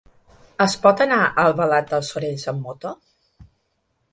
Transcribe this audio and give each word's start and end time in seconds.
Es 0.63 0.75
pot 0.85 1.03
anar 1.05 1.19
a 1.25 1.43
Albalat 1.43 1.91
dels 1.93 2.09
Sorells 2.15 2.47
amb 2.53 2.67
moto? 2.71 2.95